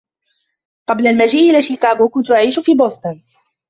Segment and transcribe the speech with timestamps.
[0.87, 3.21] قبل المجيء إلى شيكاغو كنت أعيش في بوستن.